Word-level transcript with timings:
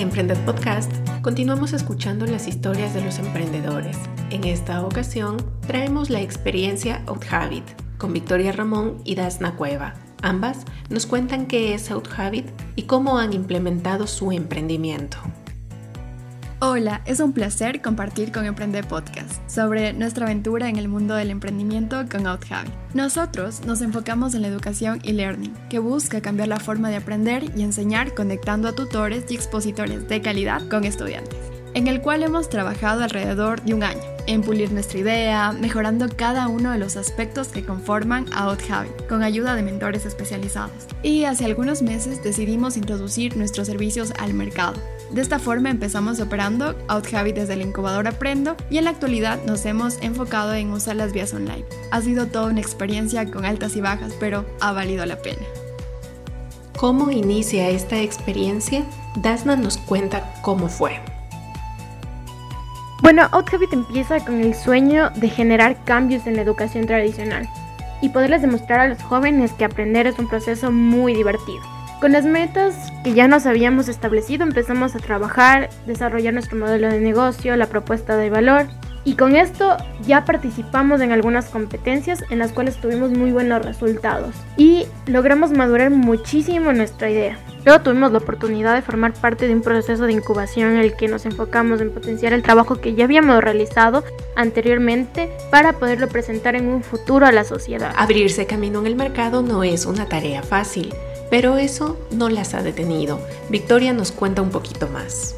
en 0.00 0.06
Emprended 0.06 0.38
Podcast 0.46 0.90
continuamos 1.20 1.74
escuchando 1.74 2.24
las 2.24 2.48
historias 2.48 2.94
de 2.94 3.02
los 3.02 3.18
emprendedores. 3.18 3.98
En 4.30 4.44
esta 4.44 4.82
ocasión 4.82 5.36
traemos 5.66 6.08
la 6.08 6.22
experiencia 6.22 7.02
OutHabit 7.06 7.64
con 7.98 8.14
Victoria 8.14 8.52
Ramón 8.52 8.96
y 9.04 9.14
Dasna 9.14 9.56
Cueva. 9.56 9.92
Ambas 10.22 10.64
nos 10.88 11.04
cuentan 11.04 11.46
qué 11.46 11.74
es 11.74 11.90
OutHabit 11.90 12.46
y 12.76 12.84
cómo 12.84 13.18
han 13.18 13.34
implementado 13.34 14.06
su 14.06 14.32
emprendimiento. 14.32 15.18
Hola, 16.62 17.00
es 17.06 17.20
un 17.20 17.32
placer 17.32 17.80
compartir 17.80 18.32
con 18.32 18.44
Emprende 18.44 18.82
Podcast 18.82 19.32
sobre 19.48 19.94
nuestra 19.94 20.26
aventura 20.26 20.68
en 20.68 20.76
el 20.76 20.88
mundo 20.88 21.14
del 21.14 21.30
emprendimiento 21.30 22.04
con 22.10 22.26
OutHabit. 22.26 22.70
Nosotros 22.92 23.64
nos 23.64 23.80
enfocamos 23.80 24.34
en 24.34 24.42
la 24.42 24.48
educación 24.48 25.00
y 25.02 25.12
learning, 25.12 25.54
que 25.70 25.78
busca 25.78 26.20
cambiar 26.20 26.48
la 26.48 26.60
forma 26.60 26.90
de 26.90 26.96
aprender 26.96 27.44
y 27.56 27.62
enseñar 27.62 28.12
conectando 28.12 28.68
a 28.68 28.74
tutores 28.74 29.24
y 29.30 29.36
expositores 29.36 30.06
de 30.06 30.20
calidad 30.20 30.60
con 30.68 30.84
estudiantes, 30.84 31.38
en 31.72 31.86
el 31.86 32.02
cual 32.02 32.24
hemos 32.24 32.50
trabajado 32.50 33.04
alrededor 33.04 33.62
de 33.62 33.72
un 33.72 33.82
año 33.82 34.02
en 34.26 34.42
pulir 34.42 34.70
nuestra 34.70 34.98
idea, 34.98 35.52
mejorando 35.52 36.08
cada 36.14 36.46
uno 36.48 36.72
de 36.72 36.78
los 36.78 36.96
aspectos 36.96 37.48
que 37.48 37.64
conforman 37.64 38.26
a 38.34 38.54
con 39.08 39.22
ayuda 39.22 39.54
de 39.54 39.62
mentores 39.62 40.04
especializados. 40.04 40.86
Y 41.02 41.24
hace 41.24 41.46
algunos 41.46 41.80
meses 41.80 42.22
decidimos 42.22 42.76
introducir 42.76 43.36
nuestros 43.38 43.66
servicios 43.66 44.12
al 44.18 44.34
mercado. 44.34 44.74
De 45.12 45.20
esta 45.20 45.40
forma 45.40 45.70
empezamos 45.70 46.20
operando 46.20 46.76
OutHabit 46.88 47.34
desde 47.34 47.54
el 47.54 47.62
incubador 47.62 48.06
Aprendo 48.06 48.56
y 48.70 48.78
en 48.78 48.84
la 48.84 48.90
actualidad 48.90 49.40
nos 49.44 49.66
hemos 49.66 50.00
enfocado 50.02 50.54
en 50.54 50.70
usar 50.70 50.94
las 50.94 51.12
vías 51.12 51.34
online. 51.34 51.64
Ha 51.90 52.00
sido 52.00 52.26
toda 52.26 52.46
una 52.46 52.60
experiencia 52.60 53.28
con 53.28 53.44
altas 53.44 53.74
y 53.74 53.80
bajas, 53.80 54.12
pero 54.20 54.44
ha 54.60 54.70
valido 54.70 55.04
la 55.06 55.20
pena. 55.20 55.42
¿Cómo 56.78 57.10
inicia 57.10 57.68
esta 57.70 58.00
experiencia? 58.00 58.84
Dasna 59.16 59.56
nos 59.56 59.78
cuenta 59.78 60.32
cómo 60.42 60.68
fue. 60.68 61.00
Bueno, 63.02 63.28
OutHabit 63.32 63.72
empieza 63.72 64.24
con 64.24 64.40
el 64.40 64.54
sueño 64.54 65.10
de 65.16 65.28
generar 65.28 65.82
cambios 65.84 66.28
en 66.28 66.36
la 66.36 66.42
educación 66.42 66.86
tradicional 66.86 67.48
y 68.00 68.10
poderles 68.10 68.42
demostrar 68.42 68.80
a 68.80 68.88
los 68.88 69.02
jóvenes 69.02 69.52
que 69.52 69.64
aprender 69.64 70.06
es 70.06 70.18
un 70.20 70.28
proceso 70.28 70.70
muy 70.70 71.14
divertido. 71.14 71.79
Con 72.00 72.12
las 72.12 72.24
metas 72.24 72.90
que 73.04 73.12
ya 73.12 73.28
nos 73.28 73.44
habíamos 73.44 73.88
establecido 73.88 74.42
empezamos 74.42 74.96
a 74.96 75.00
trabajar, 75.00 75.68
desarrollar 75.86 76.32
nuestro 76.32 76.58
modelo 76.58 76.88
de 76.88 76.98
negocio, 76.98 77.54
la 77.56 77.66
propuesta 77.66 78.16
de 78.16 78.30
valor 78.30 78.68
y 79.04 79.16
con 79.16 79.36
esto 79.36 79.76
ya 80.06 80.24
participamos 80.24 81.02
en 81.02 81.12
algunas 81.12 81.50
competencias 81.50 82.24
en 82.30 82.38
las 82.38 82.52
cuales 82.52 82.80
tuvimos 82.80 83.10
muy 83.10 83.32
buenos 83.32 83.62
resultados 83.66 84.34
y 84.56 84.86
logramos 85.06 85.50
madurar 85.52 85.90
muchísimo 85.90 86.72
nuestra 86.72 87.10
idea. 87.10 87.38
Luego 87.66 87.82
tuvimos 87.82 88.12
la 88.12 88.18
oportunidad 88.18 88.74
de 88.74 88.80
formar 88.80 89.12
parte 89.12 89.46
de 89.46 89.54
un 89.54 89.60
proceso 89.60 90.06
de 90.06 90.14
incubación 90.14 90.70
en 90.70 90.78
el 90.78 90.96
que 90.96 91.06
nos 91.06 91.26
enfocamos 91.26 91.82
en 91.82 91.90
potenciar 91.90 92.32
el 92.32 92.42
trabajo 92.42 92.76
que 92.76 92.94
ya 92.94 93.04
habíamos 93.04 93.44
realizado 93.44 94.04
anteriormente 94.36 95.30
para 95.50 95.74
poderlo 95.74 96.08
presentar 96.08 96.56
en 96.56 96.66
un 96.66 96.82
futuro 96.82 97.26
a 97.26 97.32
la 97.32 97.44
sociedad. 97.44 97.92
Abrirse 97.94 98.46
camino 98.46 98.80
en 98.80 98.86
el 98.86 98.96
mercado 98.96 99.42
no 99.42 99.64
es 99.64 99.84
una 99.84 100.06
tarea 100.06 100.42
fácil, 100.42 100.94
pero 101.30 101.56
eso 101.56 101.96
no 102.10 102.28
las 102.28 102.54
ha 102.54 102.62
detenido. 102.62 103.20
Victoria 103.48 103.92
nos 103.92 104.12
cuenta 104.12 104.42
un 104.42 104.50
poquito 104.50 104.88
más. 104.88 105.36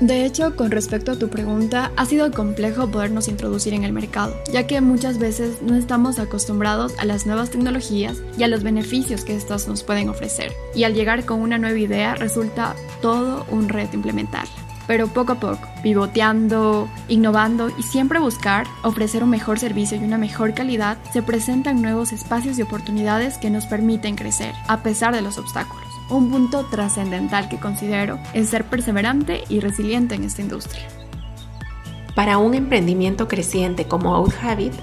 De 0.00 0.26
hecho, 0.26 0.56
con 0.56 0.70
respecto 0.70 1.12
a 1.12 1.18
tu 1.18 1.28
pregunta, 1.28 1.92
ha 1.96 2.04
sido 2.04 2.30
complejo 2.32 2.88
podernos 2.88 3.28
introducir 3.28 3.74
en 3.74 3.84
el 3.84 3.92
mercado, 3.92 4.34
ya 4.52 4.66
que 4.66 4.80
muchas 4.80 5.18
veces 5.18 5.62
no 5.62 5.76
estamos 5.76 6.18
acostumbrados 6.18 6.92
a 6.98 7.04
las 7.04 7.26
nuevas 7.26 7.50
tecnologías 7.50 8.20
y 8.36 8.42
a 8.42 8.48
los 8.48 8.64
beneficios 8.64 9.24
que 9.24 9.36
estas 9.36 9.68
nos 9.68 9.84
pueden 9.84 10.08
ofrecer. 10.08 10.52
Y 10.74 10.82
al 10.84 10.94
llegar 10.94 11.24
con 11.24 11.40
una 11.40 11.58
nueva 11.58 11.78
idea 11.78 12.16
resulta 12.16 12.74
todo 13.00 13.46
un 13.50 13.68
reto 13.68 13.94
implementarla. 13.94 14.63
Pero 14.86 15.08
poco 15.08 15.32
a 15.32 15.40
poco, 15.40 15.66
pivoteando, 15.82 16.88
innovando 17.08 17.70
y 17.78 17.82
siempre 17.82 18.18
buscar 18.18 18.66
ofrecer 18.82 19.22
un 19.22 19.30
mejor 19.30 19.58
servicio 19.58 19.96
y 19.96 20.04
una 20.04 20.18
mejor 20.18 20.52
calidad, 20.52 20.98
se 21.12 21.22
presentan 21.22 21.80
nuevos 21.80 22.12
espacios 22.12 22.58
y 22.58 22.62
oportunidades 22.62 23.38
que 23.38 23.50
nos 23.50 23.66
permiten 23.66 24.14
crecer, 24.14 24.54
a 24.68 24.82
pesar 24.82 25.14
de 25.14 25.22
los 25.22 25.38
obstáculos. 25.38 25.88
Un 26.10 26.30
punto 26.30 26.66
trascendental 26.66 27.48
que 27.48 27.58
considero 27.58 28.18
es 28.34 28.50
ser 28.50 28.64
perseverante 28.64 29.44
y 29.48 29.60
resiliente 29.60 30.14
en 30.14 30.24
esta 30.24 30.42
industria. 30.42 30.86
Para 32.14 32.38
un 32.38 32.54
emprendimiento 32.54 33.26
creciente 33.26 33.86
como 33.86 34.14
OutHabit, 34.14 34.74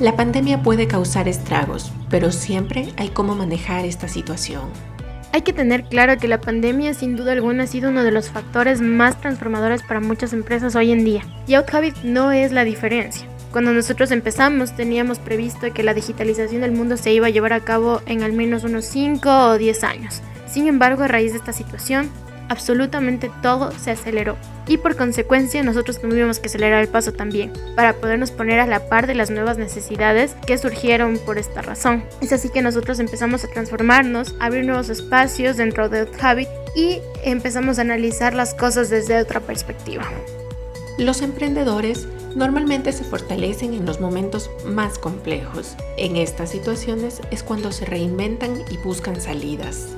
la 0.00 0.14
pandemia 0.14 0.62
puede 0.62 0.86
causar 0.86 1.26
estragos, 1.26 1.90
pero 2.08 2.30
siempre 2.30 2.92
hay 2.96 3.08
cómo 3.08 3.34
manejar 3.34 3.84
esta 3.84 4.06
situación. 4.06 4.70
Hay 5.30 5.42
que 5.42 5.52
tener 5.52 5.84
claro 5.84 6.16
que 6.16 6.26
la 6.26 6.40
pandemia 6.40 6.94
sin 6.94 7.14
duda 7.14 7.32
alguna 7.32 7.64
ha 7.64 7.66
sido 7.66 7.90
uno 7.90 8.02
de 8.02 8.10
los 8.10 8.30
factores 8.30 8.80
más 8.80 9.20
transformadores 9.20 9.82
para 9.82 10.00
muchas 10.00 10.32
empresas 10.32 10.74
hoy 10.74 10.90
en 10.90 11.04
día, 11.04 11.22
y 11.46 11.54
OutHabit 11.54 11.96
no 12.02 12.32
es 12.32 12.50
la 12.50 12.64
diferencia. 12.64 13.28
Cuando 13.52 13.72
nosotros 13.72 14.10
empezamos 14.10 14.74
teníamos 14.74 15.18
previsto 15.18 15.72
que 15.72 15.82
la 15.82 15.94
digitalización 15.94 16.62
del 16.62 16.72
mundo 16.72 16.96
se 16.96 17.12
iba 17.12 17.26
a 17.26 17.30
llevar 17.30 17.52
a 17.52 17.60
cabo 17.60 18.00
en 18.06 18.22
al 18.22 18.32
menos 18.32 18.64
unos 18.64 18.86
5 18.86 19.28
o 19.50 19.58
10 19.58 19.84
años. 19.84 20.22
Sin 20.46 20.66
embargo, 20.66 21.02
a 21.02 21.08
raíz 21.08 21.32
de 21.32 21.38
esta 21.38 21.52
situación, 21.52 22.10
absolutamente 22.48 23.30
todo 23.42 23.72
se 23.72 23.90
aceleró 23.90 24.36
y 24.66 24.76
por 24.76 24.96
consecuencia 24.96 25.62
nosotros 25.62 26.00
tuvimos 26.00 26.38
que 26.38 26.48
acelerar 26.48 26.82
el 26.82 26.88
paso 26.88 27.12
también 27.12 27.52
para 27.74 27.94
podernos 27.94 28.30
poner 28.30 28.60
a 28.60 28.66
la 28.66 28.88
par 28.88 29.06
de 29.06 29.14
las 29.14 29.30
nuevas 29.30 29.58
necesidades 29.58 30.34
que 30.46 30.58
surgieron 30.58 31.18
por 31.18 31.38
esta 31.38 31.62
razón. 31.62 32.04
Es 32.20 32.32
así 32.32 32.50
que 32.50 32.62
nosotros 32.62 33.00
empezamos 33.00 33.44
a 33.44 33.48
transformarnos, 33.48 34.34
a 34.40 34.46
abrir 34.46 34.66
nuevos 34.66 34.90
espacios 34.90 35.56
dentro 35.56 35.88
de 35.88 36.06
Habit 36.20 36.48
y 36.76 37.00
empezamos 37.24 37.78
a 37.78 37.82
analizar 37.82 38.34
las 38.34 38.54
cosas 38.54 38.90
desde 38.90 39.18
otra 39.18 39.40
perspectiva. 39.40 40.04
Los 40.98 41.22
emprendedores 41.22 42.08
normalmente 42.34 42.92
se 42.92 43.04
fortalecen 43.04 43.72
en 43.72 43.86
los 43.86 44.00
momentos 44.00 44.50
más 44.64 44.98
complejos. 44.98 45.76
En 45.96 46.16
estas 46.16 46.50
situaciones 46.50 47.20
es 47.30 47.42
cuando 47.42 47.72
se 47.72 47.86
reinventan 47.86 48.62
y 48.70 48.76
buscan 48.78 49.20
salidas. 49.20 49.96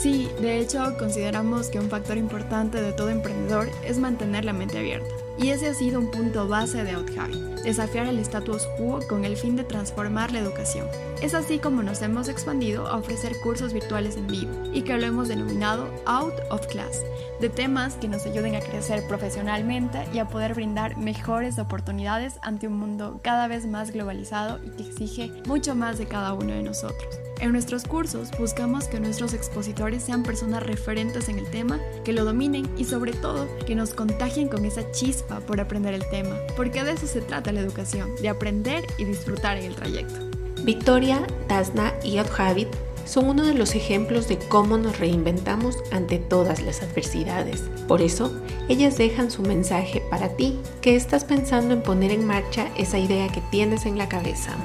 Sí, 0.00 0.30
de 0.40 0.60
hecho 0.60 0.96
consideramos 0.96 1.70
que 1.70 1.80
un 1.80 1.90
factor 1.90 2.18
importante 2.18 2.80
de 2.80 2.92
todo 2.92 3.10
emprendedor 3.10 3.68
es 3.84 3.98
mantener 3.98 4.44
la 4.44 4.52
mente 4.52 4.78
abierta. 4.78 5.12
Y 5.36 5.48
ese 5.48 5.66
ha 5.66 5.74
sido 5.74 5.98
un 5.98 6.12
punto 6.12 6.46
base 6.46 6.84
de 6.84 6.94
OutHabit, 6.94 7.62
desafiar 7.64 8.06
el 8.06 8.20
status 8.20 8.64
quo 8.76 9.00
con 9.08 9.24
el 9.24 9.36
fin 9.36 9.56
de 9.56 9.64
transformar 9.64 10.30
la 10.30 10.38
educación. 10.38 10.86
Es 11.20 11.34
así 11.34 11.58
como 11.58 11.82
nos 11.82 12.00
hemos 12.00 12.28
expandido 12.28 12.86
a 12.86 12.96
ofrecer 12.96 13.32
cursos 13.42 13.72
virtuales 13.72 14.16
en 14.16 14.28
vivo 14.28 14.52
y 14.72 14.82
que 14.82 14.96
lo 14.96 15.04
hemos 15.04 15.26
denominado 15.26 15.88
Out 16.06 16.34
of 16.50 16.68
Class, 16.68 17.02
de 17.40 17.48
temas 17.48 17.94
que 17.94 18.06
nos 18.06 18.24
ayuden 18.24 18.54
a 18.54 18.60
crecer 18.60 19.04
profesionalmente 19.08 20.06
y 20.14 20.20
a 20.20 20.28
poder 20.28 20.54
brindar 20.54 20.96
mejores 20.96 21.58
oportunidades 21.58 22.38
ante 22.42 22.68
un 22.68 22.78
mundo 22.78 23.18
cada 23.24 23.48
vez 23.48 23.66
más 23.66 23.90
globalizado 23.90 24.60
y 24.64 24.70
que 24.70 24.88
exige 24.88 25.32
mucho 25.48 25.74
más 25.74 25.98
de 25.98 26.06
cada 26.06 26.34
uno 26.34 26.52
de 26.52 26.62
nosotros. 26.62 27.27
En 27.40 27.52
nuestros 27.52 27.84
cursos 27.84 28.30
buscamos 28.36 28.88
que 28.88 28.98
nuestros 28.98 29.32
expositores 29.32 30.02
sean 30.02 30.24
personas 30.24 30.62
referentes 30.64 31.28
en 31.28 31.38
el 31.38 31.48
tema, 31.50 31.78
que 32.04 32.12
lo 32.12 32.24
dominen 32.24 32.68
y 32.76 32.84
sobre 32.84 33.12
todo 33.12 33.46
que 33.64 33.76
nos 33.76 33.94
contagien 33.94 34.48
con 34.48 34.64
esa 34.64 34.90
chispa 34.90 35.38
por 35.40 35.60
aprender 35.60 35.94
el 35.94 36.08
tema, 36.10 36.36
porque 36.56 36.82
de 36.82 36.92
eso 36.92 37.06
se 37.06 37.20
trata 37.20 37.52
la 37.52 37.60
educación, 37.60 38.10
de 38.20 38.28
aprender 38.28 38.84
y 38.98 39.04
disfrutar 39.04 39.56
en 39.56 39.66
el 39.66 39.76
trayecto. 39.76 40.18
Victoria, 40.64 41.24
Dasna 41.48 41.94
y 42.02 42.18
Outhabit 42.18 42.68
son 43.04 43.28
uno 43.28 43.44
de 43.44 43.54
los 43.54 43.76
ejemplos 43.76 44.28
de 44.28 44.36
cómo 44.36 44.76
nos 44.76 44.98
reinventamos 44.98 45.76
ante 45.92 46.18
todas 46.18 46.60
las 46.60 46.82
adversidades. 46.82 47.62
Por 47.86 48.02
eso, 48.02 48.32
ellas 48.68 48.98
dejan 48.98 49.30
su 49.30 49.42
mensaje 49.42 50.02
para 50.10 50.30
ti, 50.30 50.58
que 50.82 50.96
estás 50.96 51.24
pensando 51.24 51.72
en 51.72 51.82
poner 51.82 52.10
en 52.10 52.26
marcha 52.26 52.68
esa 52.76 52.98
idea 52.98 53.28
que 53.28 53.40
tienes 53.52 53.86
en 53.86 53.96
la 53.96 54.08
cabeza. 54.08 54.56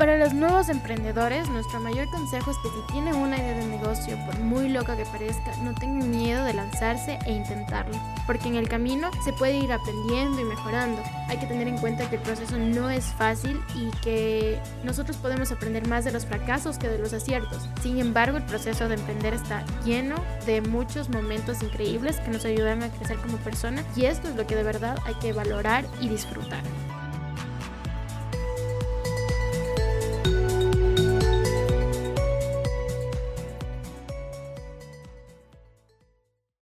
Para 0.00 0.16
los 0.16 0.32
nuevos 0.32 0.70
emprendedores, 0.70 1.46
nuestro 1.50 1.78
mayor 1.78 2.08
consejo 2.08 2.50
es 2.50 2.56
que 2.56 2.70
si 2.70 2.92
tienen 2.94 3.16
una 3.16 3.36
idea 3.36 3.54
de 3.54 3.66
negocio, 3.66 4.16
por 4.24 4.38
muy 4.38 4.70
loca 4.70 4.96
que 4.96 5.04
parezca, 5.04 5.54
no 5.62 5.74
tengan 5.74 6.10
miedo 6.10 6.42
de 6.42 6.54
lanzarse 6.54 7.18
e 7.26 7.32
intentarlo, 7.32 7.94
porque 8.26 8.48
en 8.48 8.56
el 8.56 8.66
camino 8.66 9.10
se 9.22 9.34
puede 9.34 9.58
ir 9.58 9.70
aprendiendo 9.70 10.40
y 10.40 10.44
mejorando. 10.44 11.02
Hay 11.28 11.36
que 11.36 11.44
tener 11.44 11.68
en 11.68 11.76
cuenta 11.76 12.08
que 12.08 12.16
el 12.16 12.22
proceso 12.22 12.56
no 12.56 12.88
es 12.88 13.04
fácil 13.04 13.60
y 13.74 13.90
que 14.00 14.58
nosotros 14.84 15.18
podemos 15.18 15.52
aprender 15.52 15.86
más 15.86 16.06
de 16.06 16.12
los 16.12 16.24
fracasos 16.24 16.78
que 16.78 16.88
de 16.88 16.96
los 16.96 17.12
aciertos. 17.12 17.68
Sin 17.82 17.98
embargo, 17.98 18.38
el 18.38 18.44
proceso 18.44 18.88
de 18.88 18.94
emprender 18.94 19.34
está 19.34 19.66
lleno 19.84 20.14
de 20.46 20.62
muchos 20.62 21.10
momentos 21.10 21.62
increíbles 21.62 22.16
que 22.20 22.30
nos 22.30 22.46
ayudan 22.46 22.82
a 22.82 22.88
crecer 22.88 23.18
como 23.18 23.36
persona 23.36 23.84
y 23.94 24.06
esto 24.06 24.28
es 24.28 24.36
lo 24.36 24.46
que 24.46 24.56
de 24.56 24.62
verdad 24.62 24.96
hay 25.04 25.12
que 25.16 25.34
valorar 25.34 25.84
y 26.00 26.08
disfrutar. 26.08 26.62